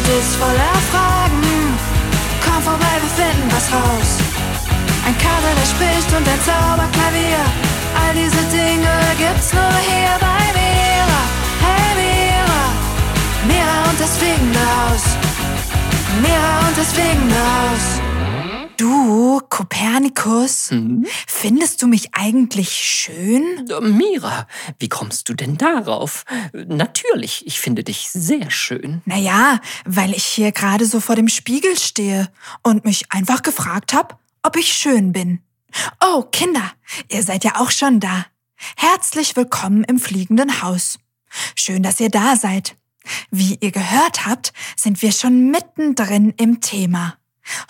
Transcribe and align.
Welt 0.00 0.18
ist 0.20 0.36
voller 0.36 0.76
Fragen. 0.90 1.78
Komm 2.44 2.62
vorbei, 2.62 2.94
wir 3.00 3.24
finden 3.24 3.48
was 3.50 3.72
raus. 3.72 4.10
Ein 5.06 5.16
Kater, 5.18 5.52
der 5.58 5.66
spricht 5.66 6.10
und 6.16 6.26
ein 6.26 6.40
Zauberklavier. 6.44 7.44
All 8.00 8.14
diese 8.14 8.42
Dinge 8.56 8.94
gibt's 9.18 9.52
nur 9.52 9.74
hier 9.88 10.14
bei 10.20 10.42
Mira. 10.56 11.22
Hey 11.64 11.90
Mira, 12.00 12.62
Mira 13.48 13.90
und 13.90 14.00
das 14.00 14.16
fliegende 14.16 14.60
Haus. 14.60 15.04
Mira 16.22 16.68
und 16.68 16.78
das 16.78 16.92
fliegende 16.92 17.36
Haus. 17.36 17.99
Du, 18.80 19.42
Kopernikus, 19.50 20.70
Hm? 20.70 21.04
findest 21.26 21.82
du 21.82 21.86
mich 21.86 22.14
eigentlich 22.14 22.70
schön? 22.70 23.68
Mira, 23.82 24.46
wie 24.78 24.88
kommst 24.88 25.28
du 25.28 25.34
denn 25.34 25.58
darauf? 25.58 26.24
Natürlich, 26.54 27.46
ich 27.46 27.60
finde 27.60 27.84
dich 27.84 28.08
sehr 28.10 28.50
schön. 28.50 29.02
Naja, 29.04 29.60
weil 29.84 30.14
ich 30.14 30.24
hier 30.24 30.50
gerade 30.50 30.86
so 30.86 31.00
vor 31.00 31.14
dem 31.14 31.28
Spiegel 31.28 31.78
stehe 31.78 32.32
und 32.62 32.86
mich 32.86 33.12
einfach 33.12 33.42
gefragt 33.42 33.92
habe, 33.92 34.16
ob 34.42 34.56
ich 34.56 34.72
schön 34.72 35.12
bin. 35.12 35.40
Oh, 36.02 36.22
Kinder, 36.32 36.72
ihr 37.10 37.22
seid 37.22 37.44
ja 37.44 37.56
auch 37.60 37.70
schon 37.70 38.00
da. 38.00 38.24
Herzlich 38.78 39.36
willkommen 39.36 39.84
im 39.84 39.98
fliegenden 39.98 40.62
Haus. 40.62 40.98
Schön, 41.54 41.82
dass 41.82 42.00
ihr 42.00 42.08
da 42.08 42.34
seid. 42.34 42.76
Wie 43.30 43.58
ihr 43.60 43.72
gehört 43.72 44.24
habt, 44.24 44.54
sind 44.74 45.02
wir 45.02 45.12
schon 45.12 45.50
mittendrin 45.50 46.32
im 46.38 46.62
Thema. 46.62 47.19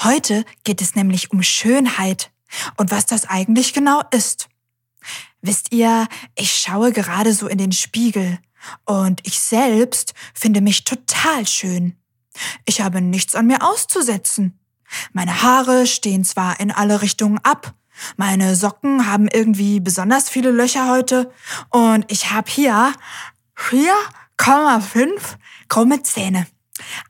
Heute 0.02 0.44
geht 0.64 0.80
es 0.80 0.94
nämlich 0.94 1.30
um 1.30 1.42
Schönheit 1.42 2.30
und 2.76 2.90
was 2.90 3.06
das 3.06 3.28
eigentlich 3.28 3.72
genau 3.72 4.02
ist. 4.10 4.48
Wisst 5.42 5.72
ihr, 5.72 6.06
ich 6.34 6.52
schaue 6.52 6.92
gerade 6.92 7.32
so 7.32 7.46
in 7.46 7.58
den 7.58 7.72
Spiegel 7.72 8.38
und 8.84 9.20
ich 9.26 9.40
selbst 9.40 10.14
finde 10.34 10.60
mich 10.60 10.84
total 10.84 11.46
schön. 11.46 11.96
Ich 12.66 12.80
habe 12.80 13.00
nichts 13.00 13.34
an 13.34 13.46
mir 13.46 13.62
auszusetzen. 13.62 14.58
Meine 15.12 15.42
Haare 15.42 15.86
stehen 15.86 16.24
zwar 16.24 16.60
in 16.60 16.70
alle 16.70 17.00
Richtungen 17.00 17.38
ab, 17.38 17.74
meine 18.16 18.56
Socken 18.56 19.06
haben 19.06 19.28
irgendwie 19.28 19.80
besonders 19.80 20.28
viele 20.28 20.50
Löcher 20.50 20.90
heute 20.90 21.32
und 21.70 22.10
ich 22.10 22.30
habe 22.30 22.50
hier 22.50 22.92
4,5 23.56 25.36
krumme 25.68 26.02
Zähne. 26.02 26.46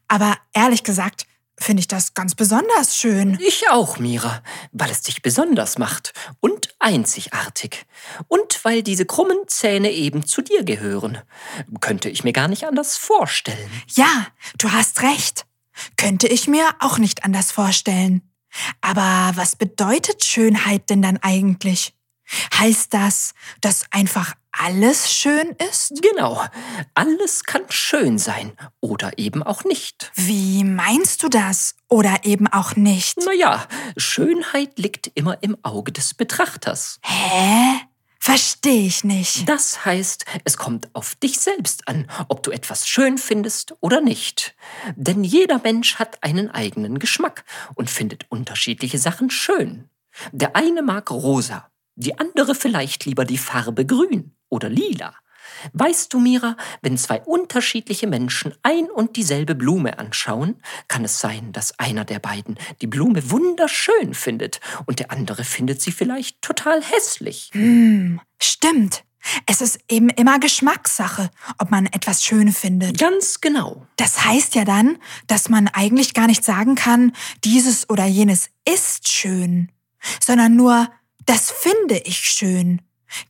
Aber 0.08 0.36
ehrlich 0.52 0.82
gesagt 0.82 1.26
finde 1.60 1.80
ich 1.80 1.88
das 1.88 2.14
ganz 2.14 2.34
besonders 2.34 2.96
schön. 2.96 3.38
Ich 3.40 3.68
auch, 3.70 3.98
Mira, 3.98 4.42
weil 4.72 4.90
es 4.90 5.02
dich 5.02 5.22
besonders 5.22 5.78
macht 5.78 6.12
und 6.40 6.74
einzigartig. 6.78 7.86
Und 8.28 8.64
weil 8.64 8.82
diese 8.82 9.04
krummen 9.04 9.38
Zähne 9.46 9.90
eben 9.92 10.24
zu 10.26 10.42
dir 10.42 10.64
gehören. 10.64 11.18
Könnte 11.80 12.08
ich 12.08 12.24
mir 12.24 12.32
gar 12.32 12.48
nicht 12.48 12.66
anders 12.66 12.96
vorstellen. 12.96 13.70
Ja, 13.94 14.26
du 14.58 14.72
hast 14.72 15.02
recht. 15.02 15.46
Könnte 15.96 16.26
ich 16.26 16.48
mir 16.48 16.68
auch 16.80 16.98
nicht 16.98 17.24
anders 17.24 17.52
vorstellen. 17.52 18.22
Aber 18.80 19.32
was 19.36 19.54
bedeutet 19.54 20.24
Schönheit 20.24 20.90
denn 20.90 21.02
dann 21.02 21.18
eigentlich? 21.18 21.94
Heißt 22.58 22.92
das, 22.94 23.34
dass 23.60 23.84
einfach 23.90 24.34
alles 24.52 25.12
schön 25.12 25.56
ist? 25.70 26.02
Genau, 26.02 26.44
alles 26.94 27.44
kann 27.44 27.62
schön 27.68 28.18
sein 28.18 28.52
oder 28.80 29.18
eben 29.18 29.42
auch 29.42 29.64
nicht. 29.64 30.10
Wie 30.14 30.64
meinst 30.64 31.22
du 31.22 31.28
das? 31.28 31.74
Oder 31.88 32.24
eben 32.24 32.46
auch 32.48 32.76
nicht? 32.76 33.18
Naja, 33.24 33.66
Schönheit 33.96 34.78
liegt 34.78 35.10
immer 35.14 35.42
im 35.42 35.56
Auge 35.62 35.92
des 35.92 36.14
Betrachters. 36.14 37.00
Hä? 37.02 37.80
Verstehe 38.22 38.86
ich 38.86 39.02
nicht. 39.02 39.48
Das 39.48 39.86
heißt, 39.86 40.26
es 40.44 40.58
kommt 40.58 40.94
auf 40.94 41.14
dich 41.14 41.40
selbst 41.40 41.88
an, 41.88 42.06
ob 42.28 42.42
du 42.42 42.50
etwas 42.50 42.86
schön 42.86 43.16
findest 43.16 43.74
oder 43.80 44.02
nicht. 44.02 44.54
Denn 44.94 45.24
jeder 45.24 45.58
Mensch 45.58 45.94
hat 45.94 46.22
einen 46.22 46.50
eigenen 46.50 46.98
Geschmack 46.98 47.44
und 47.76 47.88
findet 47.88 48.26
unterschiedliche 48.28 48.98
Sachen 48.98 49.30
schön. 49.30 49.88
Der 50.32 50.54
eine 50.54 50.82
mag 50.82 51.10
rosa, 51.10 51.69
die 52.00 52.18
andere 52.18 52.54
vielleicht 52.54 53.04
lieber 53.04 53.24
die 53.24 53.38
Farbe 53.38 53.86
grün 53.86 54.34
oder 54.48 54.68
lila. 54.68 55.14
Weißt 55.72 56.12
du, 56.12 56.20
Mira, 56.20 56.56
wenn 56.80 56.96
zwei 56.96 57.20
unterschiedliche 57.20 58.06
Menschen 58.06 58.54
ein 58.62 58.90
und 58.90 59.16
dieselbe 59.16 59.54
Blume 59.54 59.98
anschauen, 59.98 60.56
kann 60.88 61.04
es 61.04 61.18
sein, 61.18 61.52
dass 61.52 61.78
einer 61.78 62.04
der 62.04 62.18
beiden 62.18 62.56
die 62.80 62.86
Blume 62.86 63.30
wunderschön 63.30 64.14
findet 64.14 64.60
und 64.86 65.00
der 65.00 65.10
andere 65.10 65.44
findet 65.44 65.82
sie 65.82 65.92
vielleicht 65.92 66.40
total 66.40 66.82
hässlich. 66.82 67.50
Hm, 67.52 68.20
stimmt. 68.40 69.04
Es 69.46 69.60
ist 69.60 69.80
eben 69.90 70.08
immer 70.08 70.38
Geschmackssache, 70.38 71.30
ob 71.58 71.70
man 71.70 71.84
etwas 71.86 72.24
schön 72.24 72.52
findet. 72.52 72.98
Ganz 72.98 73.42
genau. 73.42 73.86
Das 73.96 74.24
heißt 74.24 74.54
ja 74.54 74.64
dann, 74.64 74.96
dass 75.26 75.50
man 75.50 75.68
eigentlich 75.68 76.14
gar 76.14 76.26
nicht 76.26 76.42
sagen 76.42 76.74
kann, 76.74 77.12
dieses 77.44 77.90
oder 77.90 78.06
jenes 78.06 78.48
ist 78.66 79.08
schön, 79.08 79.70
sondern 80.20 80.56
nur, 80.56 80.88
das 81.30 81.52
finde 81.52 81.96
ich 81.96 82.18
schön. 82.18 82.80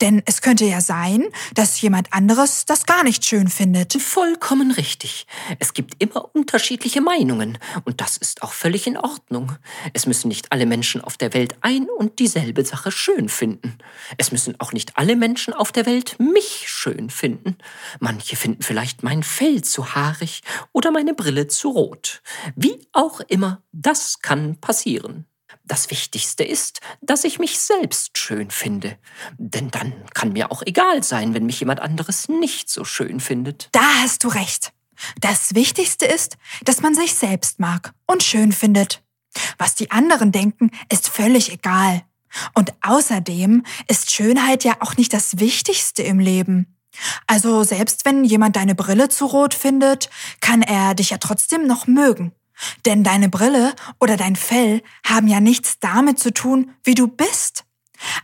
Denn 0.00 0.22
es 0.24 0.40
könnte 0.40 0.64
ja 0.64 0.80
sein, 0.80 1.26
dass 1.54 1.82
jemand 1.82 2.14
anderes 2.14 2.64
das 2.64 2.86
gar 2.86 3.04
nicht 3.04 3.26
schön 3.26 3.48
findet. 3.48 3.92
Vollkommen 3.92 4.70
richtig. 4.70 5.26
Es 5.58 5.74
gibt 5.74 6.02
immer 6.02 6.34
unterschiedliche 6.34 7.02
Meinungen 7.02 7.58
und 7.84 8.00
das 8.00 8.16
ist 8.16 8.42
auch 8.42 8.54
völlig 8.54 8.86
in 8.86 8.96
Ordnung. 8.96 9.52
Es 9.92 10.06
müssen 10.06 10.28
nicht 10.28 10.50
alle 10.50 10.64
Menschen 10.64 11.02
auf 11.02 11.18
der 11.18 11.34
Welt 11.34 11.56
ein 11.60 11.88
und 11.90 12.20
dieselbe 12.20 12.64
Sache 12.64 12.90
schön 12.90 13.28
finden. 13.28 13.76
Es 14.16 14.32
müssen 14.32 14.58
auch 14.60 14.72
nicht 14.72 14.96
alle 14.96 15.14
Menschen 15.14 15.52
auf 15.52 15.70
der 15.70 15.84
Welt 15.84 16.16
mich 16.18 16.64
schön 16.68 17.10
finden. 17.10 17.58
Manche 17.98 18.34
finden 18.34 18.62
vielleicht 18.62 19.02
mein 19.02 19.22
Fell 19.22 19.62
zu 19.62 19.94
haarig 19.94 20.40
oder 20.72 20.90
meine 20.90 21.12
Brille 21.12 21.48
zu 21.48 21.68
rot. 21.68 22.22
Wie 22.56 22.88
auch 22.92 23.20
immer, 23.28 23.62
das 23.72 24.20
kann 24.20 24.58
passieren. 24.58 25.26
Das 25.70 25.88
Wichtigste 25.88 26.42
ist, 26.42 26.80
dass 27.00 27.22
ich 27.22 27.38
mich 27.38 27.60
selbst 27.60 28.18
schön 28.18 28.50
finde. 28.50 28.98
Denn 29.38 29.70
dann 29.70 29.92
kann 30.14 30.32
mir 30.32 30.50
auch 30.50 30.62
egal 30.66 31.04
sein, 31.04 31.32
wenn 31.32 31.46
mich 31.46 31.60
jemand 31.60 31.78
anderes 31.78 32.28
nicht 32.28 32.68
so 32.68 32.84
schön 32.84 33.20
findet. 33.20 33.68
Da 33.70 34.02
hast 34.02 34.24
du 34.24 34.28
recht. 34.28 34.72
Das 35.20 35.54
Wichtigste 35.54 36.06
ist, 36.06 36.38
dass 36.64 36.80
man 36.80 36.96
sich 36.96 37.14
selbst 37.14 37.60
mag 37.60 37.94
und 38.08 38.24
schön 38.24 38.50
findet. 38.50 39.04
Was 39.58 39.76
die 39.76 39.92
anderen 39.92 40.32
denken, 40.32 40.72
ist 40.90 41.08
völlig 41.08 41.52
egal. 41.52 42.02
Und 42.54 42.72
außerdem 42.82 43.62
ist 43.86 44.10
Schönheit 44.10 44.64
ja 44.64 44.74
auch 44.80 44.96
nicht 44.96 45.12
das 45.12 45.38
Wichtigste 45.38 46.02
im 46.02 46.18
Leben. 46.18 46.76
Also 47.28 47.62
selbst 47.62 48.04
wenn 48.04 48.24
jemand 48.24 48.56
deine 48.56 48.74
Brille 48.74 49.08
zu 49.08 49.24
rot 49.24 49.54
findet, 49.54 50.10
kann 50.40 50.62
er 50.62 50.96
dich 50.96 51.10
ja 51.10 51.18
trotzdem 51.18 51.68
noch 51.68 51.86
mögen. 51.86 52.32
Denn 52.86 53.04
deine 53.04 53.28
Brille 53.28 53.74
oder 53.98 54.16
dein 54.16 54.36
Fell 54.36 54.82
haben 55.06 55.28
ja 55.28 55.40
nichts 55.40 55.78
damit 55.80 56.18
zu 56.18 56.32
tun, 56.32 56.72
wie 56.84 56.94
du 56.94 57.06
bist. 57.06 57.64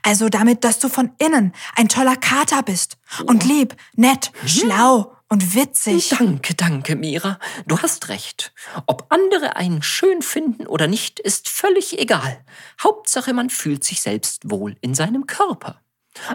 Also 0.02 0.28
damit, 0.28 0.64
dass 0.64 0.78
du 0.78 0.88
von 0.88 1.12
innen 1.18 1.52
ein 1.74 1.88
toller 1.88 2.16
Kater 2.16 2.62
bist 2.62 2.96
und 3.26 3.44
lieb, 3.44 3.76
nett, 3.94 4.32
schlau 4.46 5.12
und 5.28 5.54
witzig. 5.54 6.10
Danke, 6.10 6.54
danke, 6.54 6.96
Mira. 6.96 7.38
Du 7.66 7.78
hast 7.78 8.08
recht. 8.08 8.52
Ob 8.86 9.06
andere 9.10 9.56
einen 9.56 9.82
schön 9.82 10.22
finden 10.22 10.66
oder 10.66 10.86
nicht, 10.86 11.18
ist 11.20 11.48
völlig 11.48 11.98
egal. 11.98 12.44
Hauptsache, 12.82 13.32
man 13.32 13.50
fühlt 13.50 13.84
sich 13.84 14.00
selbst 14.00 14.50
wohl 14.50 14.76
in 14.80 14.94
seinem 14.94 15.26
Körper. 15.26 15.80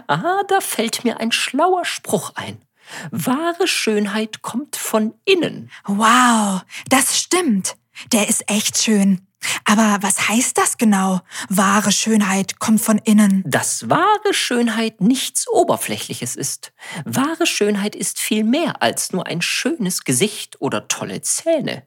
Ah, 0.06 0.42
da 0.46 0.60
fällt 0.60 1.04
mir 1.04 1.18
ein 1.18 1.32
schlauer 1.32 1.84
Spruch 1.84 2.32
ein. 2.34 2.64
Wahre 3.10 3.66
Schönheit 3.66 4.42
kommt 4.42 4.76
von 4.76 5.14
innen. 5.24 5.70
Wow, 5.86 6.62
das 6.88 7.18
stimmt. 7.18 7.76
Der 8.12 8.28
ist 8.28 8.44
echt 8.48 8.82
schön. 8.82 9.26
Aber 9.64 9.98
was 10.02 10.28
heißt 10.28 10.56
das 10.56 10.78
genau? 10.78 11.20
Wahre 11.48 11.92
Schönheit 11.92 12.58
kommt 12.58 12.80
von 12.80 12.98
innen. 12.98 13.42
Dass 13.46 13.88
wahre 13.90 14.32
Schönheit 14.32 15.00
nichts 15.00 15.48
Oberflächliches 15.48 16.36
ist. 16.36 16.72
Wahre 17.04 17.46
Schönheit 17.46 17.96
ist 17.96 18.18
viel 18.18 18.44
mehr 18.44 18.82
als 18.82 19.12
nur 19.12 19.26
ein 19.26 19.42
schönes 19.42 20.04
Gesicht 20.04 20.60
oder 20.60 20.88
tolle 20.88 21.22
Zähne. 21.22 21.86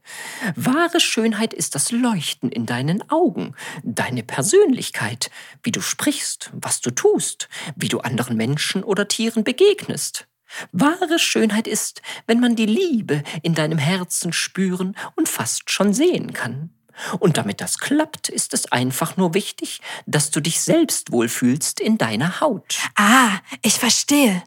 Wahre 0.56 1.00
Schönheit 1.00 1.54
ist 1.54 1.75
das 1.75 1.92
Leuchten 1.92 2.52
in 2.52 2.66
deinen 2.66 3.10
Augen, 3.10 3.56
deine 3.84 4.24
Persönlichkeit, 4.24 5.31
wie 5.63 5.72
du 5.72 5.81
sprichst, 5.81 6.52
was 6.54 6.81
du 6.81 6.92
tust, 6.92 7.50
wie 7.75 7.88
du 7.88 8.00
anderen 8.00 8.38
Menschen 8.38 8.84
oder 8.84 9.07
Tieren 9.07 9.44
begegnest. 9.44 10.28
Wahre 10.71 11.19
Schönheit 11.19 11.68
ist, 11.68 12.01
wenn 12.27 12.39
man 12.39 12.56
die 12.56 12.65
Liebe 12.65 13.24
in 13.42 13.53
deinem 13.53 13.77
Herzen 13.77 14.33
spüren 14.33 14.95
und 15.15 15.30
fast 15.30 15.71
schon 15.71 15.94
sehen 15.94 16.33
kann. 16.33 16.71
Und 17.19 17.38
damit 17.38 17.62
das 17.62 17.80
klappt, 17.80 18.30
ist 18.30 18.53
es 18.53 18.71
einfach 18.71 19.18
nur 19.18 19.33
wichtig, 19.33 19.81
dass 20.06 20.31
du 20.31 20.39
dich 20.39 20.62
selbst 20.62 21.12
wohlfühlst 21.12 21.80
in 21.80 21.97
deiner 21.97 22.39
Haut. 22.39 22.77
Ah, 22.95 23.39
ich 23.62 23.74
verstehe. 23.74 24.44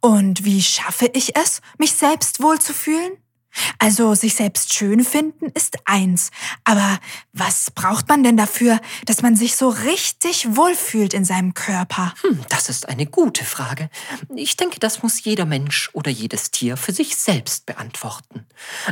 Und 0.00 0.44
wie 0.44 0.62
schaffe 0.62 1.10
ich 1.12 1.36
es, 1.36 1.60
mich 1.78 1.92
selbst 1.92 2.40
wohlzufühlen? 2.42 3.12
Also 3.78 4.14
sich 4.14 4.34
selbst 4.34 4.74
schön 4.74 5.04
finden 5.04 5.46
ist 5.54 5.78
eins. 5.84 6.30
Aber 6.64 6.98
was 7.32 7.70
braucht 7.70 8.08
man 8.08 8.22
denn 8.22 8.36
dafür, 8.36 8.80
dass 9.06 9.22
man 9.22 9.36
sich 9.36 9.56
so 9.56 9.68
richtig 9.68 10.56
wohlfühlt 10.56 11.14
in 11.14 11.24
seinem 11.24 11.54
Körper? 11.54 12.14
Hm, 12.22 12.40
das 12.48 12.68
ist 12.68 12.88
eine 12.88 13.06
gute 13.06 13.44
Frage. 13.44 13.90
Ich 14.34 14.56
denke, 14.56 14.80
das 14.80 15.02
muss 15.02 15.22
jeder 15.22 15.44
Mensch 15.44 15.90
oder 15.92 16.10
jedes 16.10 16.50
Tier 16.50 16.76
für 16.76 16.92
sich 16.92 17.16
selbst 17.16 17.66
beantworten. 17.66 18.46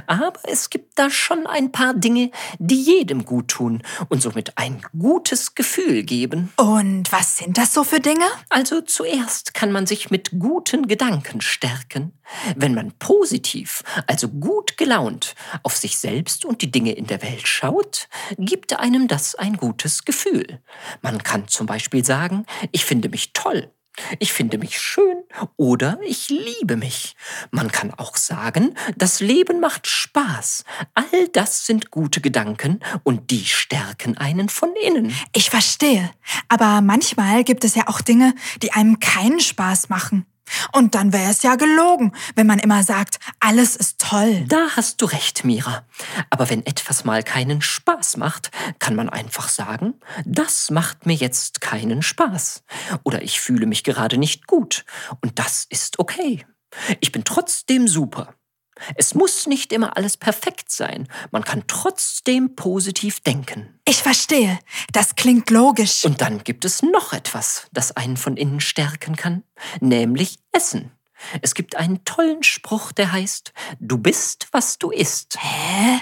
Aber 0.06 0.32
es 0.44 0.70
gibt 0.70 0.98
da 0.98 1.10
schon 1.10 1.46
ein 1.46 1.72
paar 1.72 1.94
Dinge, 1.94 2.30
die 2.58 2.80
jedem 2.80 3.24
gut 3.24 3.48
tun 3.48 3.82
und 4.08 4.22
somit 4.22 4.56
ein 4.56 4.82
gutes 4.98 5.54
Gefühl 5.54 6.02
geben. 6.02 6.52
Und 6.56 7.10
was 7.12 7.38
sind 7.38 7.58
das 7.58 7.74
so 7.74 7.84
für 7.84 8.00
Dinge? 8.00 8.26
Also 8.48 8.80
zuerst 8.80 9.54
kann 9.54 9.72
man 9.72 9.86
sich 9.86 10.10
mit 10.10 10.30
guten 10.38 10.86
Gedanken 10.86 11.40
stärken. 11.40 12.12
Wenn 12.56 12.74
man 12.74 12.92
positiv, 12.98 13.82
also 14.06 14.28
gut 14.28 14.55
gelaunt, 14.76 15.34
auf 15.62 15.76
sich 15.76 15.98
selbst 15.98 16.44
und 16.44 16.62
die 16.62 16.70
Dinge 16.70 16.92
in 16.92 17.06
der 17.06 17.22
Welt 17.22 17.46
schaut, 17.46 18.08
gibt 18.38 18.78
einem 18.78 19.08
das 19.08 19.34
ein 19.34 19.56
gutes 19.56 20.04
Gefühl. 20.04 20.60
Man 21.02 21.22
kann 21.22 21.48
zum 21.48 21.66
Beispiel 21.66 22.04
sagen, 22.04 22.46
ich 22.72 22.84
finde 22.84 23.08
mich 23.08 23.32
toll, 23.32 23.70
ich 24.18 24.32
finde 24.32 24.58
mich 24.58 24.78
schön 24.80 25.24
oder 25.56 25.98
ich 26.04 26.28
liebe 26.28 26.76
mich. 26.76 27.16
Man 27.50 27.70
kann 27.70 27.92
auch 27.92 28.16
sagen, 28.16 28.74
das 28.96 29.20
Leben 29.20 29.60
macht 29.60 29.86
Spaß. 29.86 30.64
All 30.94 31.28
das 31.32 31.66
sind 31.66 31.90
gute 31.90 32.20
Gedanken 32.20 32.80
und 33.04 33.30
die 33.30 33.44
stärken 33.44 34.16
einen 34.18 34.48
von 34.48 34.70
innen. 34.84 35.14
Ich 35.34 35.50
verstehe. 35.50 36.10
Aber 36.48 36.80
manchmal 36.80 37.44
gibt 37.44 37.64
es 37.64 37.74
ja 37.74 37.88
auch 37.88 38.00
Dinge, 38.00 38.34
die 38.62 38.72
einem 38.72 39.00
keinen 39.00 39.40
Spaß 39.40 39.88
machen. 39.88 40.26
Und 40.72 40.94
dann 40.94 41.12
wäre 41.12 41.30
es 41.30 41.42
ja 41.42 41.56
gelogen, 41.56 42.12
wenn 42.34 42.46
man 42.46 42.58
immer 42.58 42.82
sagt, 42.82 43.18
alles 43.40 43.76
ist 43.76 43.98
toll. 43.98 44.44
Da 44.48 44.68
hast 44.76 45.00
du 45.00 45.06
recht, 45.06 45.44
Mira. 45.44 45.84
Aber 46.30 46.50
wenn 46.50 46.64
etwas 46.66 47.04
mal 47.04 47.22
keinen 47.22 47.62
Spaß 47.62 48.16
macht, 48.16 48.50
kann 48.78 48.94
man 48.94 49.08
einfach 49.08 49.48
sagen, 49.48 49.94
das 50.24 50.70
macht 50.70 51.06
mir 51.06 51.14
jetzt 51.14 51.60
keinen 51.60 52.02
Spaß. 52.02 52.62
Oder 53.02 53.22
ich 53.22 53.40
fühle 53.40 53.66
mich 53.66 53.84
gerade 53.84 54.18
nicht 54.18 54.46
gut. 54.46 54.84
Und 55.20 55.38
das 55.38 55.66
ist 55.68 55.98
okay. 55.98 56.46
Ich 57.00 57.12
bin 57.12 57.24
trotzdem 57.24 57.88
super. 57.88 58.34
Es 58.96 59.14
muss 59.14 59.46
nicht 59.46 59.72
immer 59.72 59.96
alles 59.96 60.16
perfekt 60.16 60.70
sein. 60.70 61.08
Man 61.30 61.44
kann 61.44 61.64
trotzdem 61.66 62.54
positiv 62.56 63.20
denken. 63.20 63.78
Ich 63.86 64.02
verstehe. 64.02 64.58
Das 64.92 65.16
klingt 65.16 65.50
logisch. 65.50 66.04
Und 66.04 66.20
dann 66.20 66.44
gibt 66.44 66.64
es 66.64 66.82
noch 66.82 67.12
etwas, 67.12 67.68
das 67.72 67.96
einen 67.96 68.16
von 68.16 68.36
innen 68.36 68.60
stärken 68.60 69.16
kann, 69.16 69.42
nämlich 69.80 70.38
Essen. 70.52 70.92
Es 71.40 71.54
gibt 71.54 71.76
einen 71.76 72.04
tollen 72.04 72.42
Spruch, 72.42 72.92
der 72.92 73.12
heißt, 73.12 73.52
du 73.80 73.98
bist, 73.98 74.48
was 74.52 74.78
du 74.78 74.90
isst. 74.90 75.38
Hä? 75.40 76.00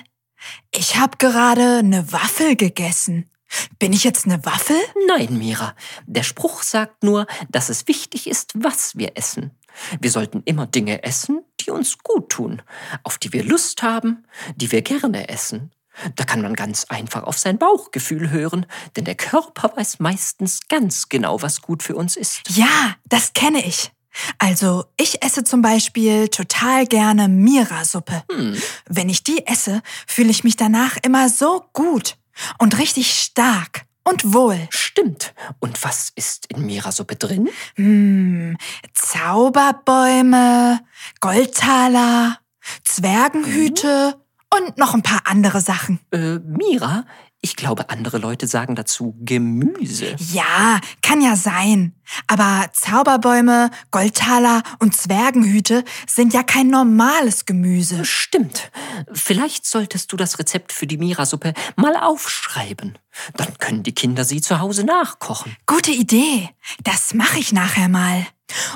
Ich 0.73 0.97
habe 0.97 1.17
gerade 1.19 1.79
eine 1.79 2.13
Waffel 2.13 2.57
gegessen. 2.57 3.31
Bin 3.79 3.93
ich 3.93 4.03
jetzt 4.05 4.27
eine 4.27 4.45
Waffel? 4.45 4.77
Nein, 5.07 5.39
Mira. 5.39 5.75
Der 6.07 6.25
Spruch 6.25 6.63
sagt 6.63 7.05
nur, 7.05 7.27
dass 7.49 7.69
es 7.69 7.87
wichtig 7.87 8.27
ist, 8.27 8.53
was 8.55 8.97
wir 8.97 9.17
essen. 9.17 9.53
Wir 10.01 10.11
sollten 10.11 10.43
immer 10.45 10.67
Dinge 10.67 11.03
essen, 11.03 11.45
die 11.61 11.71
uns 11.71 11.99
gut 11.99 12.31
tun, 12.31 12.63
auf 13.03 13.19
die 13.19 13.33
wir 13.33 13.45
Lust 13.45 13.83
haben, 13.83 14.27
die 14.57 14.71
wir 14.73 14.83
gerne 14.83 15.29
essen. 15.29 15.71
Da 16.17 16.25
kann 16.25 16.43
man 16.43 16.55
ganz 16.55 16.87
einfach 16.89 17.23
auf 17.23 17.39
sein 17.39 17.59
Bauchgefühl 17.59 18.31
hören, 18.31 18.67
denn 18.97 19.05
der 19.05 19.15
Körper 19.15 19.73
weiß 19.77 20.01
meistens 20.01 20.61
ganz 20.69 21.09
genau, 21.09 21.41
was 21.43 21.63
gut 21.63 21.83
für 21.83 21.95
uns 21.95 22.17
ist. 22.17 22.43
Ja, 22.51 22.97
das 23.09 23.33
kenne 23.33 23.65
ich. 23.65 23.93
Also, 24.39 24.85
ich 24.97 25.23
esse 25.23 25.45
zum 25.45 25.63
Beispiel 25.63 26.29
total 26.29 26.87
gerne 26.87 27.29
Mira-Suppe. 27.29 28.23
Hm. 28.31 28.61
Wenn 28.89 29.09
ich 29.09 29.25
die 29.25 29.47
esse, 29.47 29.83
fühle 30.07 30.31
ich 30.31 30.45
mich 30.45 30.57
danach 30.57 30.97
immer 31.03 31.29
so 31.29 31.65
gut 31.73 32.17
und 32.59 32.79
richtig 32.79 33.13
stark 33.13 33.87
und 34.05 34.35
wohl. 34.35 34.69
Stimmt. 34.71 35.35
Und 35.59 35.83
was 35.83 36.13
ist 36.15 36.47
in 36.55 36.65
Mira-Suppe 36.67 37.17
drin? 37.17 37.49
Hm, 37.77 38.57
Zauberbäume, 38.93 40.81
Goldtaler, 41.21 42.39
Zwergenhüte 42.85 44.17
und 44.57 44.79
noch 44.79 44.95
ein 44.95 45.03
paar 45.03 45.23
andere 45.25 45.61
Sachen. 45.61 45.99
Äh, 46.13 46.39
Mira? 46.39 47.05
Ich 47.45 47.57
glaube, 47.57 47.91
andere 47.91 48.17
Leute 48.17 48.47
sagen 48.47 48.75
dazu 48.75 49.15
Gemüse. 49.21 50.17
Ja, 50.33 50.81
kann 51.03 51.21
ja 51.21 51.37
sein. 51.37 51.95
Aber 52.27 52.71
Zauberbäume, 52.73 53.71
Goldtaler 53.91 54.63
und 54.79 54.97
Zwergenhüte 54.97 55.85
sind 56.07 56.33
ja 56.33 56.43
kein 56.43 56.69
normales 56.69 57.45
Gemüse. 57.45 58.07
Stimmt. 58.07 58.71
Vielleicht 59.13 59.67
solltest 59.67 60.11
du 60.11 60.17
das 60.17 60.39
Rezept 60.39 60.73
für 60.73 60.87
die 60.87 60.97
Mira-Suppe 60.97 61.53
mal 61.77 61.99
aufschreiben. 61.99 62.97
Dann 63.37 63.59
können 63.59 63.83
die 63.83 63.93
Kinder 63.93 64.25
sie 64.25 64.41
zu 64.41 64.61
Hause 64.61 64.85
nachkochen. 64.85 65.55
Gute 65.67 65.91
Idee. 65.91 66.49
Das 66.83 67.13
mache 67.13 67.41
ich 67.41 67.53
nachher 67.53 67.91
mal. 67.91 68.27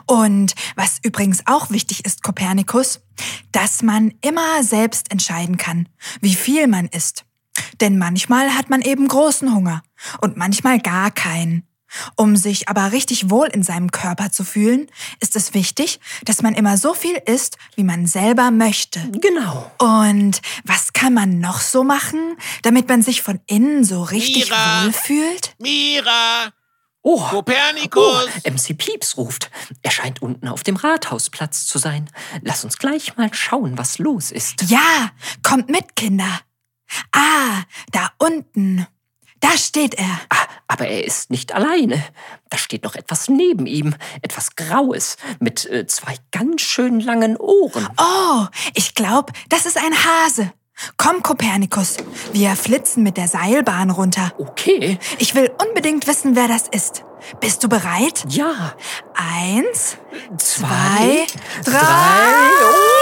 Und 0.05 0.55
was 0.76 0.99
übrigens 1.03 1.43
auch 1.47 1.71
wichtig 1.71 2.05
ist, 2.05 2.23
Kopernikus, 2.23 3.00
dass 3.50 3.82
man 3.82 4.12
immer 4.21 4.62
selbst 4.62 5.11
entscheiden 5.11 5.56
kann, 5.56 5.88
wie 6.21 6.35
viel 6.35 6.67
man 6.67 6.87
isst. 6.88 7.25
Denn 7.81 7.99
manchmal 7.99 8.55
hat 8.55 8.70
man 8.70 8.82
eben 8.82 9.08
großen 9.08 9.55
Hunger 9.55 9.82
und 10.20 10.37
manchmal 10.37 10.81
gar 10.81 11.10
keinen. 11.10 11.64
Um 12.16 12.37
sich 12.37 12.69
aber 12.69 12.93
richtig 12.93 13.31
wohl 13.31 13.46
in 13.49 13.62
seinem 13.62 13.90
Körper 13.90 14.31
zu 14.31 14.44
fühlen, 14.44 14.88
ist 15.20 15.37
es 15.37 15.55
wichtig, 15.55 16.00
dass 16.25 16.43
man 16.43 16.55
immer 16.55 16.76
so 16.76 16.94
viel 16.94 17.16
isst, 17.26 17.56
wie 17.76 17.84
man 17.84 18.06
selber 18.06 18.50
möchte. 18.50 19.00
Genau. 19.12 19.70
Und 19.78 20.43
was 20.64 20.93
kann 20.93 21.14
man 21.14 21.40
noch 21.40 21.60
so 21.60 21.84
machen, 21.84 22.37
damit 22.62 22.88
man 22.88 23.02
sich 23.02 23.22
von 23.22 23.40
innen 23.46 23.84
so 23.84 24.02
richtig 24.02 24.50
Mira! 24.50 24.84
wohl 24.84 24.93
fühlt? 24.93 25.54
Mira! 25.58 26.52
Oh, 27.02 27.20
Kopernikus! 27.22 28.26
Oh, 28.44 28.50
MC 28.50 28.76
Pieps 28.76 29.16
ruft. 29.16 29.50
Er 29.82 29.90
scheint 29.90 30.20
unten 30.20 30.49
auf 30.49 30.62
dem 30.62 30.76
Rathausplatz 30.76 31.66
zu 31.66 31.78
sein. 31.78 32.11
Lass 32.43 32.64
uns 32.64 32.76
gleich 32.76 33.16
mal 33.16 33.32
schauen, 33.32 33.78
was 33.78 33.99
los 33.99 34.31
ist. 34.31 34.69
Ja, 34.69 35.11
kommt 35.43 35.70
mit, 35.70 35.96
Kinder. 35.96 36.40
Ah, 37.12 37.62
da 37.93 38.11
unten. 38.19 38.87
Da 39.40 39.56
steht 39.56 39.94
er. 39.94 40.20
Ah, 40.31 40.46
aber 40.67 40.88
er 40.88 41.05
ist 41.05 41.31
nicht 41.31 41.55
alleine. 41.55 42.02
Da 42.50 42.58
steht 42.58 42.82
noch 42.82 42.96
etwas 42.96 43.29
neben 43.29 43.67
ihm, 43.67 43.94
etwas 44.20 44.56
Graues, 44.56 45.17
mit 45.38 45.64
äh, 45.67 45.87
zwei 45.87 46.17
ganz 46.32 46.62
schön 46.62 46.99
langen 47.00 47.37
Ohren. 47.37 47.88
Oh, 47.99 48.46
ich 48.75 48.94
glaube, 48.96 49.32
das 49.49 49.64
ist 49.67 49.76
ein 49.76 49.94
Hase. 49.94 50.52
Komm, 50.96 51.23
Kopernikus, 51.25 51.96
wir 52.32 52.55
flitzen 52.55 53.02
mit 53.02 53.17
der 53.17 53.26
Seilbahn 53.29 53.90
runter. 53.90 54.32
Okay, 54.38 54.99
Ich 55.19 55.35
will 55.35 55.50
unbedingt 55.67 56.06
wissen, 56.06 56.37
wer 56.37 56.46
das 56.49 56.69
ist. 56.69 57.05
Bist 57.40 57.64
du 57.64 57.69
bereit? 57.69 58.25
ja. 58.29 58.75
Eins, 59.14 59.96
Zwei, 60.37 61.26
drei. 61.64 61.73
drei. 61.73 62.98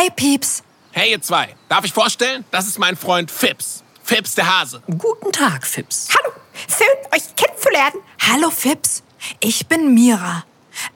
Hey, 0.00 0.08
Pieps. 0.08 0.62
Hey, 0.92 1.10
ihr 1.10 1.20
zwei. 1.20 1.54
Darf 1.68 1.84
ich 1.84 1.92
vorstellen? 1.92 2.46
Das 2.50 2.66
ist 2.66 2.78
mein 2.78 2.96
Freund 2.96 3.30
Fips. 3.30 3.84
Fips 4.02 4.34
der 4.34 4.46
Hase. 4.46 4.82
Guten 4.86 5.30
Tag, 5.30 5.66
Fips. 5.66 6.08
Hallo, 6.16 6.32
schön, 6.54 6.86
euch 7.14 7.36
kennenzulernen. 7.36 8.00
Hallo, 8.18 8.48
Fips. 8.48 9.02
Ich 9.40 9.66
bin 9.66 9.92
Mira. 9.92 10.46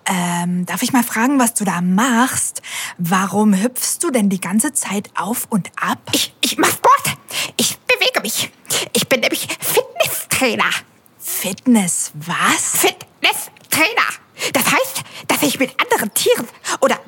Ähm, 0.07 0.65
darf 0.65 0.83
ich 0.83 0.95
mal 0.95 1.03
fragen, 1.03 1.39
was 1.39 1.53
du 1.53 1.67
da 1.67 1.83
machst? 1.83 2.63
Warum 2.97 3.53
hüpfst 3.53 3.99
du 4.01 4.11
denn 4.11 4.31
die 4.31 4.41
ganze 4.41 4.73
Zeit 4.73 5.11
auf 5.15 5.49
und 5.51 5.71
ab? 5.77 5.99
Ich, 6.13 6.35
ich 6.41 6.57
mach 6.57 6.71
Sport. 6.71 7.19
Ich 7.59 7.77
bewege 7.81 8.23
mich. 8.23 8.51
Ich 8.95 9.07
bin 9.07 9.21
nämlich 9.21 9.47
Fitnesstrainer. 9.61 10.71
Fitness, 11.19 12.11
was? 12.15 12.81
Fitnesstrainer. 12.81 14.15
Das 14.55 14.65
heißt, 14.65 15.03
dass 15.29 15.43
ich 15.43 15.59
mit 15.59 15.79
anderen 15.79 16.13
Tieren 16.15 16.49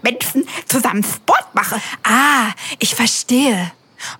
Menschen 0.06 0.46
zusammen 0.66 1.02
Sport 1.02 1.52
mache. 1.54 1.80
Ah, 2.04 2.52
ich 2.78 2.94
verstehe. 2.94 3.72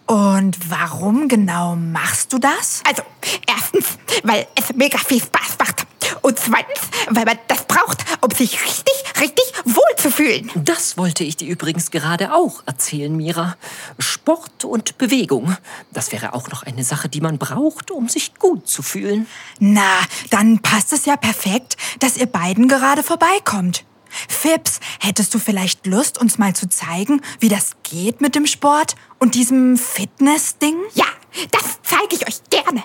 Und 0.06 0.56
warum 0.68 1.28
genau 1.28 1.76
machst 1.76 2.32
du 2.32 2.38
das? 2.38 2.82
Also, 2.88 3.02
erstens, 3.46 3.98
weil 4.24 4.48
es 4.56 4.74
mega 4.74 4.98
viel 4.98 5.20
Spaß 5.22 5.58
macht. 5.60 5.86
Und 6.22 6.40
zweitens, 6.40 6.80
weil 7.08 7.24
man 7.24 7.38
das 7.46 7.64
braucht, 7.66 8.04
um 8.20 8.30
sich 8.32 8.64
richtig, 8.64 8.94
richtig 9.20 9.44
wohl 9.64 9.96
zu 9.96 10.10
fühlen. 10.10 10.50
Das 10.56 10.98
wollte 10.98 11.22
ich 11.22 11.36
dir 11.36 11.48
übrigens 11.48 11.92
gerade 11.92 12.34
auch 12.34 12.64
erzählen, 12.66 13.14
Mira. 13.16 13.56
Sport 14.00 14.64
und 14.64 14.98
Bewegung. 14.98 15.56
Das 15.92 16.10
wäre 16.10 16.34
auch 16.34 16.48
noch 16.48 16.64
eine 16.64 16.82
Sache, 16.82 17.08
die 17.08 17.20
man 17.20 17.38
braucht, 17.38 17.92
um 17.92 18.08
sich 18.08 18.34
gut 18.36 18.66
zu 18.66 18.82
fühlen. 18.82 19.28
Na, 19.60 20.00
dann 20.30 20.58
passt 20.60 20.92
es 20.92 21.06
ja 21.06 21.16
perfekt, 21.16 21.76
dass 22.00 22.16
ihr 22.16 22.26
beiden 22.26 22.66
gerade 22.66 23.04
vorbeikommt. 23.04 23.84
Fips, 24.28 24.80
hättest 25.00 25.34
du 25.34 25.38
vielleicht 25.38 25.86
Lust, 25.86 26.18
uns 26.18 26.38
mal 26.38 26.54
zu 26.54 26.68
zeigen, 26.68 27.20
wie 27.40 27.48
das 27.48 27.76
geht 27.82 28.20
mit 28.20 28.34
dem 28.34 28.46
Sport 28.46 28.94
und 29.18 29.34
diesem 29.34 29.76
Fitness-Ding? 29.76 30.76
Ja, 30.94 31.06
das 31.50 31.78
zeige 31.82 32.16
ich 32.16 32.26
euch 32.26 32.40
gerne. 32.50 32.84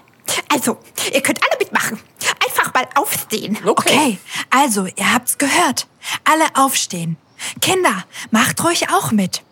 Also, 0.50 0.78
ihr 1.14 1.22
könnt 1.22 1.40
alle 1.42 1.58
mitmachen. 1.60 2.00
Einfach 2.46 2.74
mal 2.74 2.88
aufstehen. 2.96 3.58
Okay, 3.66 4.18
also, 4.50 4.86
ihr 4.86 5.14
habt's 5.14 5.38
gehört. 5.38 5.88
Alle 6.24 6.46
aufstehen. 6.56 7.18
Kinder, 7.62 8.06
macht 8.30 8.64
ruhig 8.64 8.90
auch 8.90 9.12
mit. 9.12 9.44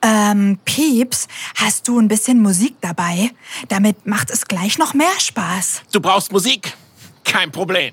Ähm, 0.00 0.58
Pieps, 0.64 1.28
hast 1.56 1.88
du 1.88 1.98
ein 1.98 2.08
bisschen 2.08 2.40
Musik 2.40 2.76
dabei? 2.80 3.30
Damit 3.68 4.06
macht 4.06 4.30
es 4.30 4.46
gleich 4.46 4.78
noch 4.78 4.94
mehr 4.94 5.18
Spaß. 5.18 5.82
Du 5.92 6.00
brauchst 6.00 6.30
Musik? 6.30 6.76
Kein 7.24 7.50
Problem. 7.50 7.92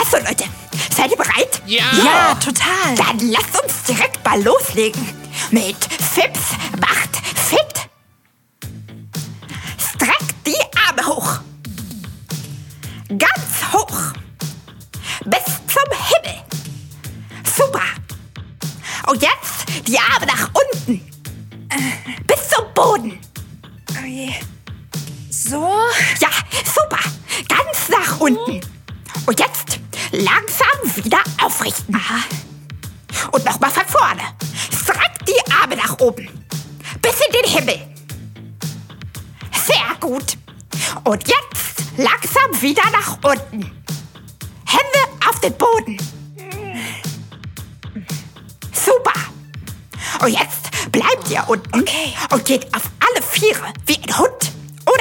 Also 0.00 0.16
Leute, 0.26 0.44
seid 0.96 1.10
ihr 1.10 1.16
bereit? 1.18 1.60
Ja! 1.66 1.84
Ja, 2.02 2.34
total. 2.36 2.94
Dann 2.96 3.18
lasst 3.30 3.62
uns 3.62 3.82
direkt 3.86 4.24
mal 4.24 4.42
loslegen. 4.42 5.06
Mit 5.50 5.76
Fips 5.84 6.56
macht 6.80 7.16
fit. 7.36 7.90
Streckt 9.78 10.34
die 10.46 10.56
Arme 10.88 11.06
hoch. 11.06 11.40
Ganz 13.08 13.72
hoch. 13.72 14.14
Bis 15.26 15.44
zum 15.66 15.84
Himmel. 16.08 16.42
Super. 17.54 17.82
Und 19.08 19.20
jetzt 19.20 19.86
die 19.86 19.98
Arme 19.98 20.26
nach 20.26 20.48
unten. 20.54 21.00
Bis 22.26 22.48
zum 22.48 22.64
Boden. 22.74 23.19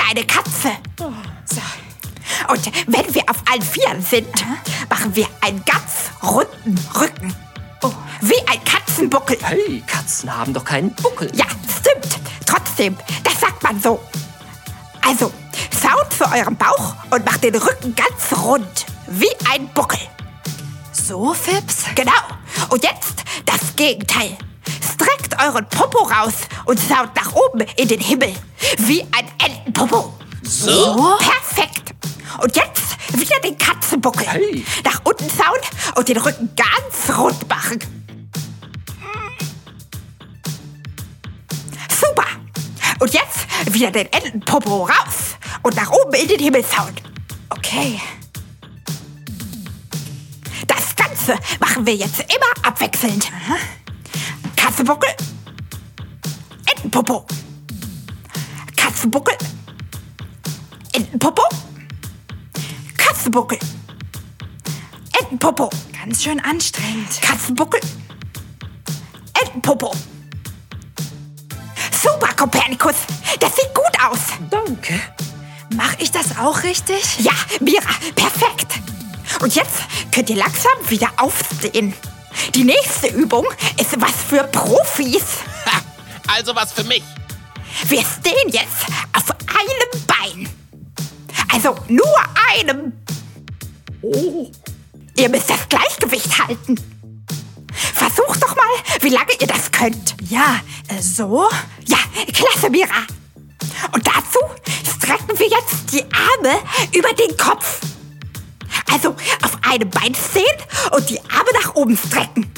Eine 0.09 0.25
Katze. 0.25 0.71
So. 0.97 1.61
Und 2.51 2.71
wenn 2.87 3.13
wir 3.13 3.23
auf 3.29 3.37
allen 3.51 3.61
Vieren 3.61 4.01
sind, 4.01 4.27
machen 4.89 5.15
wir 5.15 5.27
einen 5.41 5.63
ganz 5.65 6.09
runden 6.23 6.77
Rücken. 6.99 7.35
Oh, 7.81 7.91
wie 8.21 8.39
ein 8.47 8.63
Katzenbuckel. 8.63 9.37
Hey, 9.41 9.83
Katzen 9.85 10.35
haben 10.35 10.53
doch 10.53 10.65
keinen 10.65 10.93
Buckel. 10.95 11.31
Ja, 11.35 11.45
stimmt. 11.79 12.19
Trotzdem, 12.45 12.97
das 13.23 13.39
sagt 13.39 13.61
man 13.63 13.79
so. 13.81 13.99
Also, 15.01 15.31
schaut 15.79 16.11
zu 16.13 16.25
eurem 16.25 16.55
Bauch 16.55 16.95
und 17.11 17.25
macht 17.25 17.43
den 17.43 17.55
Rücken 17.55 17.95
ganz 17.95 18.37
rund, 18.41 18.85
wie 19.07 19.31
ein 19.51 19.67
Buckel. 19.69 19.99
So, 20.91 21.33
Fips? 21.33 21.85
Genau. 21.95 22.11
Und 22.69 22.83
jetzt 22.83 23.23
das 23.45 23.75
Gegenteil. 23.75 24.37
Streckt 24.93 25.41
euren 25.41 25.67
Popo 25.69 26.03
raus 26.03 26.33
und 26.65 26.79
schaut 26.79 27.15
nach 27.15 27.33
oben 27.33 27.61
in 27.77 27.87
den 27.87 27.99
Himmel, 27.99 28.33
wie 28.79 29.01
ein 29.01 29.27
Entenpopo. 29.69 30.15
So? 30.41 31.17
Perfekt. 31.19 31.93
Und 32.41 32.55
jetzt 32.55 32.97
wieder 33.13 33.39
den 33.43 33.55
Katzenbuckel. 33.55 34.25
Hey. 34.25 34.65
Nach 34.83 34.99
unten 35.03 35.29
schauen 35.29 35.59
und 35.95 36.07
den 36.07 36.17
Rücken 36.17 36.49
ganz 36.55 37.15
rund 37.15 37.47
machen. 37.47 37.77
Super. 41.87 42.25
Und 42.99 43.13
jetzt 43.13 43.45
wieder 43.71 43.91
den 43.91 44.11
Entenpopo 44.11 44.85
raus 44.85 45.37
und 45.61 45.75
nach 45.75 45.91
oben 45.91 46.15
in 46.15 46.27
den 46.27 46.39
Himmel 46.39 46.65
schauen. 46.65 46.95
Okay. 47.51 48.01
Das 50.65 50.95
Ganze 50.95 51.35
machen 51.59 51.85
wir 51.85 51.93
jetzt 51.93 52.21
immer 52.21 52.67
abwechselnd. 52.67 53.31
Katzenbuckel. 54.55 55.09
Entenpopo. 56.65 57.27
Katzenbuckel. 58.75 59.35
Entenpopo. 60.99 61.43
Katzenbuckel. 62.97 63.57
Entenpopo. 65.17 65.69
Ganz 65.97 66.21
schön 66.21 66.43
anstrengend. 66.43 67.21
Katzenbuckel. 67.21 67.79
Entenpopo. 69.41 69.95
Super, 72.03 72.33
Kopernikus. 72.35 72.95
Das 73.39 73.55
sieht 73.55 73.73
gut 73.73 73.97
aus. 74.05 74.19
Danke. 74.49 74.99
Mach 75.73 75.97
ich 75.99 76.11
das 76.11 76.37
auch 76.37 76.63
richtig? 76.63 77.19
Ja, 77.19 77.31
Mira, 77.61 77.91
perfekt. 78.15 78.81
Und 79.41 79.55
jetzt 79.55 79.83
könnt 80.13 80.29
ihr 80.29 80.35
langsam 80.35 80.73
wieder 80.89 81.11
aufstehen. 81.15 81.93
Die 82.55 82.65
nächste 82.65 83.07
Übung 83.07 83.45
ist 83.79 84.01
was 84.01 84.15
für 84.27 84.43
Profis. 84.43 85.23
Ha, 85.65 85.79
also 86.27 86.53
was 86.53 86.73
für 86.73 86.83
mich. 86.83 87.03
Wir 87.85 88.01
stehen 88.01 88.49
jetzt 88.49 88.85
auf 89.13 89.29
einem 89.47 90.05
Bein. 90.05 90.48
Also 91.61 91.75
nur 91.89 92.15
einem. 92.53 92.93
Oh. 94.01 94.49
Ihr 95.17 95.27
müsst 95.27 95.49
das 95.49 95.67
Gleichgewicht 95.67 96.39
halten. 96.39 96.79
Versucht 97.73 98.41
doch 98.41 98.55
mal, 98.55 98.65
wie 99.01 99.09
lange 99.09 99.33
ihr 99.41 99.47
das 99.47 99.69
könnt. 99.69 100.15
Ja, 100.29 100.61
äh, 100.87 101.01
so? 101.01 101.49
Ja, 101.85 101.97
klasse, 102.33 102.69
Mira. 102.69 103.05
Und 103.91 104.07
dazu 104.07 104.39
strecken 104.85 105.37
wir 105.37 105.47
jetzt 105.49 105.91
die 105.91 106.05
Arme 106.13 106.59
über 106.93 107.11
den 107.11 107.35
Kopf. 107.35 107.81
Also 108.93 109.09
auf 109.43 109.57
einem 109.69 109.89
Bein 109.89 110.15
stehen 110.15 110.45
und 110.91 111.09
die 111.09 111.19
Arme 111.29 111.49
nach 111.61 111.75
oben 111.75 111.97
strecken. 111.97 112.49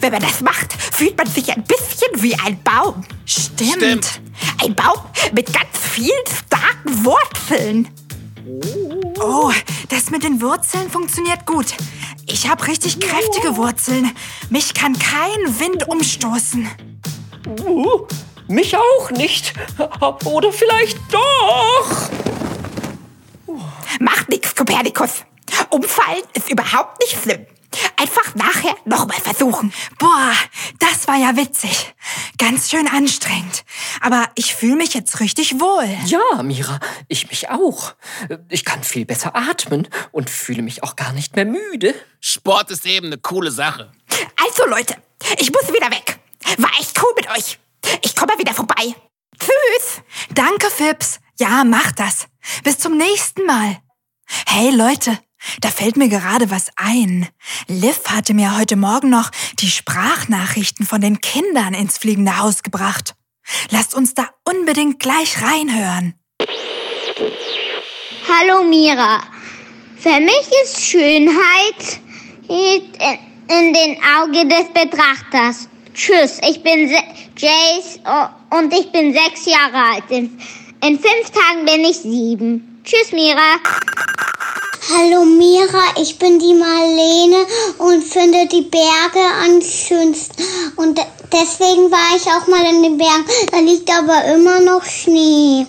Wenn 0.00 0.12
man 0.12 0.22
das 0.22 0.40
macht, 0.40 0.72
fühlt 0.72 1.16
man 1.16 1.26
sich 1.26 1.50
ein 1.50 1.64
bisschen 1.64 2.22
wie 2.22 2.38
ein 2.38 2.62
Baum. 2.62 3.04
Stimmt. 3.24 3.72
Stimmt. 3.72 4.20
Ein 4.62 4.74
Baum 4.74 4.98
mit 5.32 5.52
ganz 5.52 5.78
vielen 5.78 6.24
starken 6.26 7.04
Wurzeln. 7.04 7.88
Oh, 9.20 9.52
das 9.88 10.10
mit 10.10 10.22
den 10.22 10.40
Wurzeln 10.40 10.90
funktioniert 10.90 11.46
gut. 11.46 11.74
Ich 12.26 12.48
habe 12.48 12.66
richtig 12.66 13.00
kräftige 13.00 13.56
Wurzeln. 13.56 14.12
Mich 14.50 14.74
kann 14.74 14.98
kein 14.98 15.60
Wind 15.60 15.88
umstoßen. 15.88 16.68
Uh, 17.64 18.06
mich 18.48 18.76
auch 18.76 19.10
nicht. 19.12 19.54
Oder 20.24 20.52
vielleicht 20.52 20.98
doch. 21.12 22.10
Macht 24.00 24.28
nichts, 24.28 24.54
Kopernikus. 24.54 25.24
Umfallen 25.70 26.22
ist 26.34 26.50
überhaupt 26.50 27.00
nicht 27.00 27.22
schlimm. 27.22 27.46
Einfach 27.96 28.34
nachher 28.34 28.74
nochmal 28.84 29.18
versuchen. 29.20 29.72
Boah, 29.98 30.32
das 30.78 31.08
war 31.08 31.16
ja 31.16 31.36
witzig. 31.36 31.94
Ganz 32.38 32.70
schön 32.70 32.88
anstrengend. 32.88 33.64
Aber 34.00 34.28
ich 34.34 34.54
fühle 34.54 34.76
mich 34.76 34.94
jetzt 34.94 35.20
richtig 35.20 35.60
wohl. 35.60 35.88
Ja, 36.06 36.42
Mira, 36.42 36.80
ich 37.08 37.28
mich 37.28 37.48
auch. 37.50 37.94
Ich 38.48 38.64
kann 38.64 38.82
viel 38.84 39.06
besser 39.06 39.34
atmen 39.34 39.88
und 40.12 40.30
fühle 40.30 40.62
mich 40.62 40.82
auch 40.82 40.96
gar 40.96 41.12
nicht 41.12 41.36
mehr 41.36 41.46
müde. 41.46 41.94
Sport 42.20 42.70
ist 42.70 42.86
eben 42.86 43.06
eine 43.06 43.18
coole 43.18 43.50
Sache. 43.50 43.92
Also 44.44 44.66
Leute, 44.66 44.96
ich 45.38 45.52
muss 45.52 45.72
wieder 45.72 45.90
weg. 45.90 46.18
War 46.58 46.70
echt 46.78 47.00
cool 47.02 47.12
mit 47.16 47.28
euch. 47.30 47.58
Ich 48.02 48.14
komme 48.14 48.32
mal 48.32 48.38
wieder 48.38 48.54
vorbei. 48.54 48.94
Tschüss. 49.38 50.02
Danke, 50.34 50.70
Fips. 50.70 51.20
Ja, 51.38 51.64
mach 51.64 51.92
das. 51.92 52.28
Bis 52.64 52.78
zum 52.78 52.96
nächsten 52.96 53.44
Mal. 53.44 53.78
Hey 54.46 54.70
Leute, 54.70 55.18
da 55.60 55.68
fällt 55.68 55.96
mir 55.96 56.08
gerade 56.08 56.50
was 56.50 56.70
ein. 56.76 57.28
Liv 57.68 58.00
hatte 58.08 58.34
mir 58.34 58.56
heute 58.56 58.76
Morgen 58.76 59.10
noch 59.10 59.30
die 59.60 59.70
Sprachnachrichten 59.70 60.86
von 60.86 61.00
den 61.00 61.20
Kindern 61.20 61.74
ins 61.74 61.98
fliegende 61.98 62.38
Haus 62.38 62.62
gebracht. 62.62 63.14
Lasst 63.70 63.94
uns 63.94 64.14
da 64.14 64.28
unbedingt 64.44 64.98
gleich 64.98 65.42
reinhören. 65.42 66.14
Hallo 68.28 68.64
Mira. 68.64 69.22
Für 69.98 70.20
mich 70.20 70.48
ist 70.64 70.84
Schönheit 70.84 72.00
in, 72.48 73.72
den 73.72 73.98
Augen 74.18 74.48
des 74.48 74.68
Betrachters. 74.68 75.68
Tschüss, 75.94 76.38
ich 76.48 76.62
bin 76.62 76.90
Jace 77.36 78.00
und 78.50 78.72
ich 78.72 78.92
bin 78.92 79.12
sechs 79.12 79.46
Jahre 79.46 79.94
alt. 79.94 80.10
In 80.10 80.30
fünf 80.80 81.30
Tagen 81.30 81.64
bin 81.64 81.84
ich 81.84 81.98
sieben. 81.98 82.82
Tschüss, 82.84 83.12
Mira. 83.12 83.56
Hallo 84.88 85.24
Mira, 85.24 85.82
ich 86.00 86.18
bin 86.18 86.38
die 86.38 86.54
Marlene 86.54 87.44
und 87.78 88.02
finde 88.04 88.46
die 88.46 88.62
Berge 88.62 89.24
am 89.44 89.60
schönsten. 89.60 90.42
Und 90.76 90.96
de- 90.96 91.04
deswegen 91.32 91.90
war 91.90 92.16
ich 92.16 92.26
auch 92.26 92.46
mal 92.46 92.64
in 92.72 92.82
den 92.82 92.96
Bergen. 92.98 93.24
Da 93.50 93.58
liegt 93.58 93.90
aber 93.90 94.24
immer 94.34 94.60
noch 94.60 94.84
Schnee. 94.84 95.66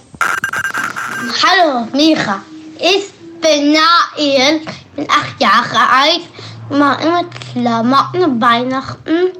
Hallo, 1.44 1.88
Mira. 1.94 2.44
Ich 2.80 3.10
bin 3.42 3.72
Nael, 3.74 4.62
bin 4.96 5.08
acht 5.10 5.42
Jahre 5.42 5.90
alt, 5.90 6.22
mache 6.70 7.04
immer 7.08 7.24
Klamotten, 7.54 8.40
Weihnachten 8.42 9.32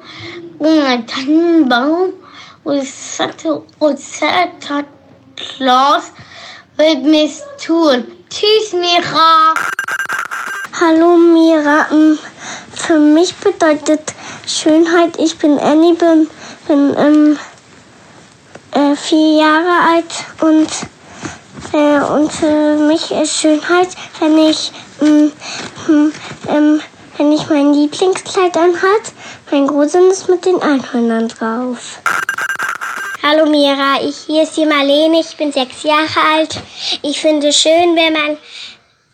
und 0.58 0.68
einen 0.68 1.06
Tannenbaum 1.06 2.14
und 2.64 2.84
Santa 2.84 3.62
und 3.80 4.00
Santa 4.00 4.84
Claus 5.36 6.12
wird 6.78 7.04
mir's 7.04 7.42
tun. 7.64 8.06
Tschüss, 8.30 8.74
Mira. 8.74 9.54
Hallo 10.82 11.16
Mira. 11.16 11.88
Ähm, 11.92 12.20
Für 12.74 13.00
mich 13.00 13.34
bedeutet 13.36 14.02
Schönheit, 14.46 15.18
ich 15.18 15.38
bin 15.38 15.58
Annie, 15.58 15.94
bin, 15.94 16.30
bin 16.68 16.96
ähm, 16.98 17.40
äh, 18.72 18.96
vier 18.98 19.38
Jahre 19.38 19.94
alt 19.94 20.14
und, 20.42 20.68
äh, 21.72 22.00
und 22.00 22.32
für 22.32 22.76
mich 22.76 23.12
ist 23.12 23.34
Schönheit, 23.34 23.90
wenn 24.20 24.38
ich, 24.38 24.74
ähm, 25.02 25.32
hm, 25.86 26.14
ähm, 26.50 26.82
wenn 27.18 27.32
ich 27.32 27.50
mein 27.50 27.74
Lieblingskleid 27.74 28.58
anhat, 28.58 29.14
mein 29.52 29.68
Großes 29.68 30.28
mit 30.28 30.46
den 30.46 30.62
Einhörnern 30.62 31.30
drauf. 31.30 32.02
Hallo 33.30 33.46
Mira, 33.46 34.00
ich, 34.02 34.20
hier 34.26 34.44
ist 34.44 34.56
die 34.56 34.66
Marlene, 34.66 35.20
ich 35.20 35.36
bin 35.36 35.52
sechs 35.52 35.84
Jahre 35.84 36.08
alt. 36.34 36.62
Ich 37.02 37.20
finde 37.20 37.50
es 37.50 37.60
schön, 37.60 37.94
wenn 37.94 38.14
man, 38.14 38.38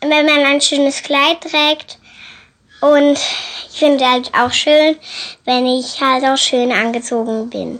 wenn 0.02 0.24
man 0.24 0.46
ein 0.46 0.60
schönes 0.60 1.02
Kleid 1.02 1.40
trägt. 1.40 1.98
Und 2.80 3.18
ich 3.68 3.76
finde 3.76 4.08
halt 4.08 4.30
auch 4.32 4.52
schön, 4.52 4.96
wenn 5.46 5.66
ich 5.66 6.00
halt 6.00 6.22
auch 6.22 6.36
schön 6.36 6.70
angezogen 6.70 7.50
bin. 7.50 7.76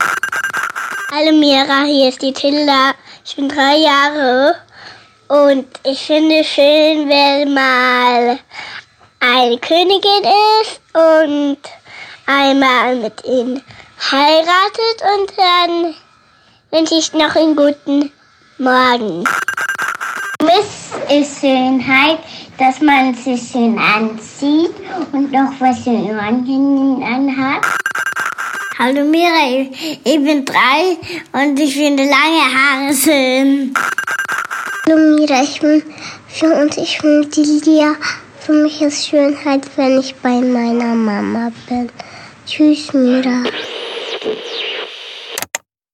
Hallo 1.12 1.30
Mira, 1.38 1.84
hier 1.84 2.08
ist 2.08 2.20
die 2.20 2.32
Tilda. 2.32 2.94
Ich 3.24 3.36
bin 3.36 3.48
drei 3.48 3.76
Jahre 3.76 4.56
und 5.28 5.66
ich 5.84 6.00
finde 6.00 6.40
es 6.40 6.48
schön, 6.48 7.08
wenn 7.08 7.54
mal 7.54 8.40
eine 9.20 9.58
Königin 9.58 10.24
ist 10.62 10.80
und 10.94 11.58
einmal 12.26 12.96
mit 12.96 13.24
ihnen 13.24 13.62
heiratet 14.10 15.00
und 15.00 15.32
dann 15.38 15.94
wünsche 16.74 16.96
ich 16.96 17.12
noch 17.12 17.36
einen 17.36 17.54
guten 17.54 18.10
Morgen. 18.58 19.22
Miss 20.42 20.90
ist 21.08 21.38
Schönheit, 21.40 22.18
dass 22.58 22.80
man 22.80 23.14
sich 23.14 23.40
schön 23.48 23.78
anzieht 23.78 24.74
und 25.12 25.30
noch 25.30 25.52
was 25.60 25.86
in 25.86 26.10
Ohren 26.10 27.00
anhat. 27.00 27.64
Hallo 28.76 29.04
Mira, 29.04 29.68
ich 30.02 30.24
bin 30.24 30.44
drei 30.44 30.96
und 31.32 31.60
ich 31.60 31.74
finde 31.74 32.02
lange 32.02 32.44
Haare 32.56 32.92
schön. 32.92 33.72
Hallo 34.86 35.16
Mira, 35.16 35.44
ich 35.44 35.60
bin 35.60 35.80
vier 36.26 36.56
und 36.56 36.76
ich 36.76 36.98
bin 36.98 37.30
die 37.30 37.70
Lia. 37.70 37.94
Für 38.40 38.52
mich 38.52 38.82
ist 38.82 39.06
Schönheit, 39.06 39.62
wenn 39.76 40.00
ich 40.00 40.12
bei 40.16 40.40
meiner 40.40 40.96
Mama 40.96 41.52
bin. 41.68 41.88
Tschüss, 42.44 42.92
Mira. 42.92 43.44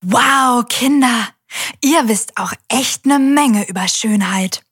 Wow, 0.03 0.65
Kinder, 0.67 1.27
ihr 1.81 2.07
wisst 2.07 2.35
auch 2.37 2.53
echt 2.69 3.05
eine 3.05 3.19
Menge 3.19 3.67
über 3.69 3.87
Schönheit. 3.87 4.63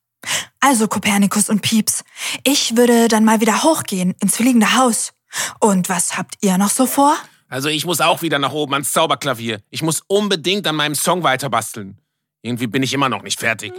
Also, 0.60 0.88
Kopernikus 0.88 1.50
und 1.50 1.62
Pieps, 1.62 2.04
ich 2.44 2.76
würde 2.76 3.08
dann 3.08 3.24
mal 3.24 3.40
wieder 3.40 3.64
hochgehen 3.64 4.16
ins 4.20 4.38
fliegende 4.38 4.76
Haus. 4.76 5.14
Und 5.60 5.88
was 5.88 6.18
habt 6.18 6.36
ihr 6.42 6.58
noch 6.58 6.72
so 6.72 6.88
vor? 6.88 7.16
Also 7.48 7.70
ich 7.70 7.86
muss 7.86 8.00
auch 8.00 8.22
wieder 8.22 8.40
nach 8.40 8.52
oben 8.54 8.74
ans 8.74 8.92
Zauberklavier. 8.92 9.62
Ich 9.70 9.82
muss 9.82 10.04
unbedingt 10.08 10.68
an 10.68 10.76
meinem 10.76 10.96
Song 10.96 11.24
weiterbasteln. 11.24 11.98
Irgendwie 12.42 12.68
bin 12.68 12.84
ich 12.84 12.94
immer 12.94 13.10
noch 13.10 13.24
nicht 13.24 13.40
fertig. 13.40 13.74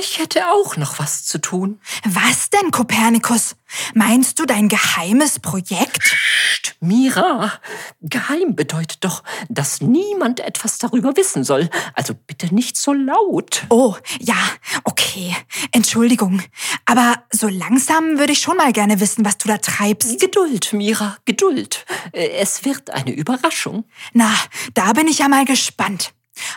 Ich 0.00 0.18
hätte 0.18 0.48
auch 0.48 0.76
noch 0.76 0.98
was 0.98 1.24
zu 1.24 1.38
tun. 1.40 1.80
Was 2.04 2.50
denn, 2.50 2.70
Kopernikus? 2.70 3.56
Meinst 3.94 4.38
du 4.38 4.44
dein 4.46 4.68
geheimes 4.68 5.38
Projekt? 5.40 6.02
Psst, 6.02 6.76
Mira, 6.80 7.52
geheim 8.00 8.54
bedeutet 8.54 8.98
doch, 9.04 9.22
dass 9.48 9.80
niemand 9.80 10.40
etwas 10.40 10.78
darüber 10.78 11.16
wissen 11.16 11.42
soll. 11.44 11.68
Also 11.94 12.14
bitte 12.14 12.54
nicht 12.54 12.76
so 12.76 12.92
laut. 12.92 13.64
Oh, 13.70 13.96
ja, 14.20 14.36
okay. 14.84 15.34
Entschuldigung. 15.72 16.42
Aber 16.86 17.24
so 17.30 17.48
langsam 17.48 18.18
würde 18.18 18.32
ich 18.32 18.40
schon 18.40 18.56
mal 18.56 18.72
gerne 18.72 19.00
wissen, 19.00 19.24
was 19.24 19.38
du 19.38 19.48
da 19.48 19.58
treibst. 19.58 20.20
Geduld, 20.20 20.72
Mira, 20.72 21.16
Geduld. 21.24 21.84
Äh, 22.12 22.28
Es 22.38 22.64
wird 22.64 22.90
eine 22.90 23.10
Überraschung. 23.12 23.84
Na, 24.12 24.32
da 24.74 24.92
bin 24.92 25.08
ich 25.08 25.18
ja 25.18 25.28
mal 25.28 25.44
gespannt. 25.44 26.12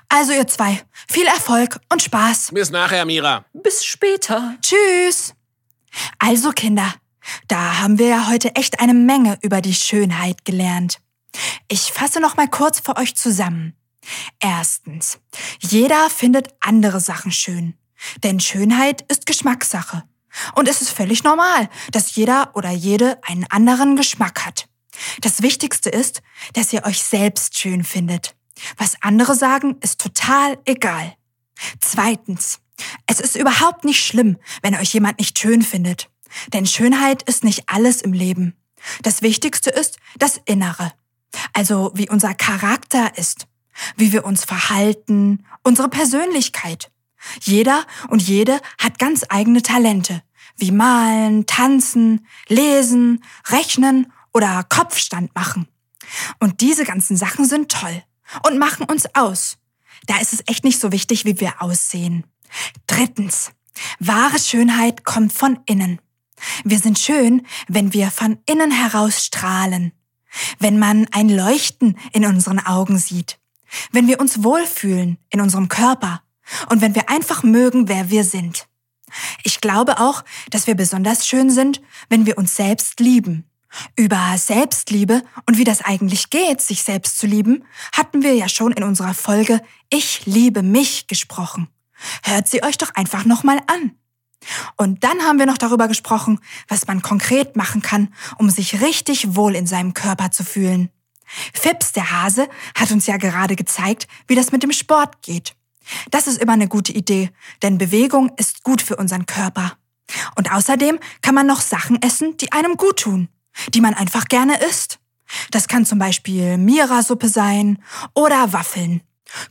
Also 0.09 0.33
ihr 0.33 0.47
zwei, 0.47 0.81
viel 1.07 1.25
Erfolg 1.25 1.79
und 1.91 2.01
Spaß. 2.01 2.51
Bis 2.53 2.69
nachher, 2.69 3.05
Mira. 3.05 3.45
Bis 3.53 3.83
später. 3.83 4.55
Tschüss. 4.61 5.33
Also 6.19 6.51
Kinder, 6.51 6.93
da 7.47 7.79
haben 7.79 7.99
wir 7.99 8.07
ja 8.07 8.29
heute 8.29 8.55
echt 8.55 8.79
eine 8.79 8.93
Menge 8.93 9.37
über 9.41 9.61
die 9.61 9.73
Schönheit 9.73 10.45
gelernt. 10.45 10.99
Ich 11.67 11.91
fasse 11.91 12.19
noch 12.19 12.35
mal 12.35 12.47
kurz 12.47 12.79
für 12.79 12.97
euch 12.97 13.15
zusammen. 13.15 13.75
Erstens, 14.39 15.19
jeder 15.59 16.09
findet 16.09 16.49
andere 16.59 16.99
Sachen 16.99 17.31
schön, 17.31 17.75
denn 18.23 18.39
Schönheit 18.39 19.03
ist 19.03 19.25
Geschmackssache. 19.25 20.03
Und 20.55 20.67
es 20.67 20.81
ist 20.81 20.91
völlig 20.91 21.23
normal, 21.23 21.69
dass 21.91 22.15
jeder 22.15 22.51
oder 22.55 22.71
jede 22.71 23.19
einen 23.23 23.45
anderen 23.49 23.95
Geschmack 23.95 24.45
hat. 24.45 24.67
Das 25.21 25.41
Wichtigste 25.41 25.89
ist, 25.89 26.21
dass 26.53 26.73
ihr 26.73 26.85
euch 26.85 27.01
selbst 27.03 27.57
schön 27.57 27.83
findet. 27.83 28.35
Was 28.77 29.01
andere 29.01 29.35
sagen, 29.35 29.77
ist 29.81 29.99
total 29.99 30.57
egal. 30.65 31.15
Zweitens, 31.79 32.59
es 33.05 33.19
ist 33.19 33.35
überhaupt 33.35 33.83
nicht 33.85 34.03
schlimm, 34.03 34.37
wenn 34.61 34.75
euch 34.75 34.93
jemand 34.93 35.19
nicht 35.19 35.37
schön 35.37 35.61
findet. 35.61 36.09
Denn 36.53 36.65
Schönheit 36.65 37.23
ist 37.23 37.43
nicht 37.43 37.63
alles 37.67 38.01
im 38.01 38.13
Leben. 38.13 38.55
Das 39.03 39.21
Wichtigste 39.21 39.69
ist 39.69 39.97
das 40.17 40.39
Innere. 40.45 40.91
Also 41.53 41.91
wie 41.93 42.09
unser 42.09 42.33
Charakter 42.33 43.17
ist, 43.17 43.47
wie 43.95 44.11
wir 44.11 44.25
uns 44.25 44.43
verhalten, 44.45 45.45
unsere 45.63 45.89
Persönlichkeit. 45.89 46.91
Jeder 47.41 47.85
und 48.09 48.21
jede 48.21 48.59
hat 48.79 48.97
ganz 48.97 49.23
eigene 49.29 49.61
Talente, 49.61 50.23
wie 50.57 50.71
malen, 50.71 51.45
tanzen, 51.45 52.25
lesen, 52.47 53.23
rechnen 53.47 54.11
oder 54.33 54.63
Kopfstand 54.67 55.33
machen. 55.35 55.67
Und 56.39 56.61
diese 56.61 56.83
ganzen 56.83 57.15
Sachen 57.15 57.45
sind 57.45 57.71
toll 57.71 58.03
und 58.43 58.57
machen 58.57 58.85
uns 58.85 59.05
aus. 59.15 59.57
Da 60.07 60.17
ist 60.17 60.33
es 60.33 60.43
echt 60.47 60.63
nicht 60.63 60.79
so 60.79 60.91
wichtig, 60.91 61.25
wie 61.25 61.39
wir 61.39 61.61
aussehen. 61.61 62.25
Drittens, 62.87 63.51
wahre 63.99 64.39
Schönheit 64.39 65.05
kommt 65.05 65.33
von 65.33 65.59
innen. 65.65 65.99
Wir 66.63 66.79
sind 66.79 66.97
schön, 66.97 67.45
wenn 67.67 67.93
wir 67.93 68.09
von 68.09 68.39
innen 68.45 68.71
heraus 68.71 69.25
strahlen, 69.25 69.91
wenn 70.59 70.79
man 70.79 71.07
ein 71.11 71.29
Leuchten 71.29 71.97
in 72.13 72.25
unseren 72.25 72.59
Augen 72.59 72.97
sieht, 72.97 73.39
wenn 73.91 74.07
wir 74.07 74.19
uns 74.19 74.43
wohlfühlen 74.43 75.17
in 75.29 75.41
unserem 75.41 75.67
Körper 75.67 76.23
und 76.69 76.81
wenn 76.81 76.95
wir 76.95 77.09
einfach 77.09 77.43
mögen, 77.43 77.87
wer 77.87 78.09
wir 78.09 78.23
sind. 78.23 78.67
Ich 79.43 79.61
glaube 79.61 79.99
auch, 79.99 80.23
dass 80.49 80.67
wir 80.67 80.75
besonders 80.75 81.27
schön 81.27 81.49
sind, 81.49 81.81
wenn 82.09 82.25
wir 82.25 82.37
uns 82.37 82.55
selbst 82.55 82.99
lieben. 82.99 83.50
Über 83.95 84.35
Selbstliebe 84.37 85.23
und 85.47 85.57
wie 85.57 85.63
das 85.63 85.81
eigentlich 85.81 86.29
geht, 86.29 86.61
sich 86.61 86.83
selbst 86.83 87.17
zu 87.17 87.27
lieben, 87.27 87.63
hatten 87.93 88.23
wir 88.23 88.33
ja 88.35 88.49
schon 88.49 88.71
in 88.71 88.83
unserer 88.83 89.13
Folge 89.13 89.61
Ich 89.89 90.25
liebe 90.25 90.61
mich 90.61 91.07
gesprochen. 91.07 91.67
Hört 92.23 92.47
sie 92.47 92.63
euch 92.63 92.77
doch 92.77 92.93
einfach 92.95 93.25
nochmal 93.25 93.59
an. 93.67 93.91
Und 94.75 95.03
dann 95.03 95.21
haben 95.21 95.39
wir 95.39 95.45
noch 95.45 95.57
darüber 95.57 95.87
gesprochen, 95.87 96.39
was 96.67 96.87
man 96.87 97.01
konkret 97.01 97.55
machen 97.55 97.81
kann, 97.81 98.13
um 98.37 98.49
sich 98.49 98.81
richtig 98.81 99.35
wohl 99.35 99.55
in 99.55 99.67
seinem 99.67 99.93
Körper 99.93 100.31
zu 100.31 100.43
fühlen. 100.43 100.89
Fips, 101.53 101.91
der 101.91 102.11
Hase, 102.11 102.49
hat 102.75 102.91
uns 102.91 103.07
ja 103.07 103.17
gerade 103.17 103.55
gezeigt, 103.55 104.07
wie 104.27 104.35
das 104.35 104.51
mit 104.51 104.63
dem 104.63 104.71
Sport 104.71 105.21
geht. 105.21 105.55
Das 106.09 106.27
ist 106.27 106.41
immer 106.41 106.53
eine 106.53 106.67
gute 106.67 106.91
Idee, 106.91 107.31
denn 107.61 107.77
Bewegung 107.77 108.31
ist 108.37 108.63
gut 108.63 108.81
für 108.81 108.95
unseren 108.95 109.25
Körper. 109.25 109.73
Und 110.35 110.51
außerdem 110.51 110.99
kann 111.21 111.35
man 111.35 111.47
noch 111.47 111.61
Sachen 111.61 112.01
essen, 112.01 112.37
die 112.37 112.51
einem 112.51 112.75
gut 112.77 112.99
tun, 112.99 113.29
die 113.73 113.81
man 113.81 113.93
einfach 113.93 114.25
gerne 114.25 114.61
isst. 114.63 114.99
Das 115.51 115.67
kann 115.67 115.85
zum 115.85 115.99
Beispiel 115.99 116.57
Mira-Suppe 116.57 117.29
sein 117.29 117.81
oder 118.13 118.53
Waffeln. 118.53 119.01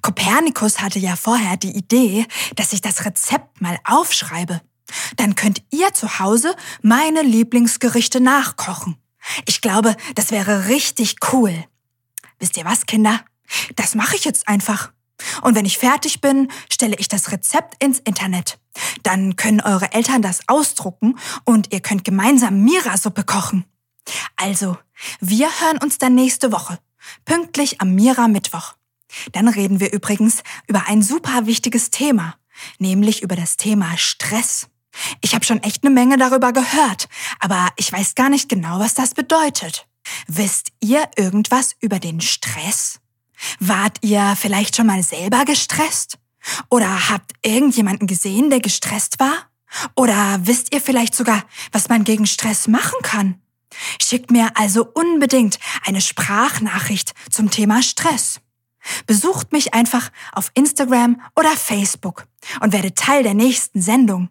Kopernikus 0.02 0.80
hatte 0.80 0.98
ja 0.98 1.16
vorher 1.16 1.56
die 1.56 1.74
Idee, 1.76 2.26
dass 2.56 2.72
ich 2.72 2.82
das 2.82 3.04
Rezept 3.04 3.60
mal 3.60 3.78
aufschreibe. 3.84 4.60
Dann 5.16 5.34
könnt 5.34 5.62
ihr 5.70 5.92
zu 5.94 6.18
Hause 6.18 6.54
meine 6.82 7.22
Lieblingsgerichte 7.22 8.20
nachkochen. 8.20 8.96
Ich 9.46 9.60
glaube, 9.60 9.96
das 10.14 10.30
wäre 10.30 10.68
richtig 10.68 11.16
cool. 11.32 11.64
Wisst 12.38 12.56
ihr 12.56 12.64
was, 12.64 12.86
Kinder? 12.86 13.20
Das 13.76 13.94
mache 13.94 14.16
ich 14.16 14.24
jetzt 14.24 14.48
einfach. 14.48 14.92
Und 15.42 15.54
wenn 15.54 15.66
ich 15.66 15.78
fertig 15.78 16.20
bin, 16.20 16.48
stelle 16.72 16.96
ich 16.96 17.08
das 17.08 17.30
Rezept 17.30 17.82
ins 17.82 17.98
Internet. 17.98 18.58
Dann 19.02 19.36
können 19.36 19.60
eure 19.60 19.92
Eltern 19.92 20.22
das 20.22 20.40
ausdrucken 20.46 21.18
und 21.44 21.72
ihr 21.72 21.80
könnt 21.80 22.04
gemeinsam 22.04 22.62
Mira-Suppe 22.62 23.24
kochen. 23.24 23.64
Also, 24.36 24.78
wir 25.20 25.48
hören 25.60 25.78
uns 25.78 25.98
dann 25.98 26.14
nächste 26.14 26.52
Woche, 26.52 26.78
pünktlich 27.24 27.80
am 27.80 27.94
Mira-Mittwoch. 27.94 28.74
Dann 29.32 29.48
reden 29.48 29.80
wir 29.80 29.92
übrigens 29.92 30.42
über 30.66 30.86
ein 30.86 31.02
super 31.02 31.46
wichtiges 31.46 31.90
Thema, 31.90 32.34
nämlich 32.78 33.22
über 33.22 33.36
das 33.36 33.56
Thema 33.56 33.96
Stress. 33.96 34.68
Ich 35.20 35.34
habe 35.34 35.44
schon 35.44 35.62
echt 35.62 35.84
eine 35.84 35.94
Menge 35.94 36.16
darüber 36.16 36.52
gehört, 36.52 37.08
aber 37.38 37.68
ich 37.76 37.92
weiß 37.92 38.14
gar 38.14 38.28
nicht 38.28 38.48
genau, 38.48 38.78
was 38.78 38.94
das 38.94 39.14
bedeutet. 39.14 39.86
Wisst 40.26 40.68
ihr 40.80 41.08
irgendwas 41.16 41.74
über 41.80 41.98
den 41.98 42.20
Stress? 42.20 43.00
Wart 43.58 43.98
ihr 44.02 44.34
vielleicht 44.36 44.76
schon 44.76 44.86
mal 44.86 45.02
selber 45.02 45.44
gestresst? 45.44 46.18
Oder 46.68 47.10
habt 47.10 47.32
irgendjemanden 47.42 48.06
gesehen, 48.06 48.50
der 48.50 48.60
gestresst 48.60 49.20
war? 49.20 49.50
Oder 49.94 50.40
wisst 50.42 50.74
ihr 50.74 50.80
vielleicht 50.80 51.14
sogar, 51.14 51.44
was 51.70 51.88
man 51.88 52.04
gegen 52.04 52.26
Stress 52.26 52.66
machen 52.66 52.98
kann? 53.02 53.40
Schickt 54.02 54.30
mir 54.30 54.50
also 54.54 54.86
unbedingt 54.86 55.58
eine 55.84 56.00
Sprachnachricht 56.00 57.14
zum 57.30 57.50
Thema 57.50 57.82
Stress. 57.82 58.40
Besucht 59.06 59.52
mich 59.52 59.74
einfach 59.74 60.10
auf 60.32 60.50
Instagram 60.54 61.20
oder 61.36 61.50
Facebook 61.50 62.26
und 62.60 62.72
werdet 62.72 62.96
Teil 62.96 63.22
der 63.22 63.34
nächsten 63.34 63.82
Sendung. 63.82 64.30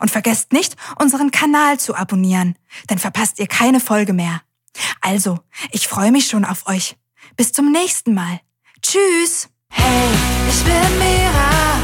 Und 0.00 0.10
vergesst 0.10 0.52
nicht, 0.52 0.76
unseren 1.00 1.30
Kanal 1.30 1.80
zu 1.80 1.94
abonnieren, 1.94 2.56
dann 2.86 2.98
verpasst 2.98 3.38
ihr 3.38 3.46
keine 3.46 3.80
Folge 3.80 4.12
mehr. 4.12 4.40
Also, 5.00 5.40
ich 5.70 5.88
freue 5.88 6.12
mich 6.12 6.28
schon 6.28 6.44
auf 6.44 6.66
euch. 6.66 6.96
Bis 7.36 7.52
zum 7.52 7.72
nächsten 7.72 8.14
Mal. 8.14 8.40
Tschüss. 8.82 9.48
Hey, 9.70 10.08
ich 10.48 10.62
bin 10.62 10.98
Mira, 10.98 11.78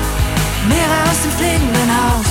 Mira 0.68 1.10
aus 1.10 1.22
dem 1.22 1.32
fliegenden 1.32 1.90
Haus. 1.90 2.26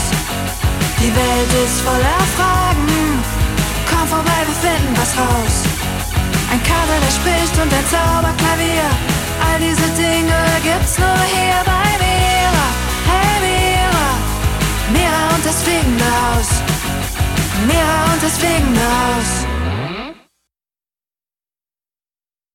Die 0.99 1.15
Welt 1.15 1.65
ist 1.65 1.82
voller 1.82 2.19
Fragen. 2.36 3.38
Vorbei, 4.09 4.41
wir 4.47 4.55
finden 4.55 4.97
was 4.97 5.15
raus. 5.15 5.55
Ein 6.51 6.61
Kater, 6.63 6.97
der 6.99 7.11
spricht 7.11 7.55
und 7.61 7.71
ein 7.71 7.85
Zauberklavier. 7.93 8.89
All 9.45 9.59
diese 9.59 9.87
Dinge 10.01 10.39
gibt's 10.63 10.97
nur 10.97 11.21
hier 11.29 11.61
bei 11.63 11.89
Mira. 12.01 12.67
Hey 13.05 13.35
Mira, 13.45 14.07
Mira 14.93 15.35
und 15.35 15.45
das 15.45 15.61
fliegende 15.61 16.05
Haus. 16.05 16.49
Mira 17.67 18.13
und 18.13 18.23
das 18.23 18.37
fliegende 18.39 18.81
Haus. 18.81 19.48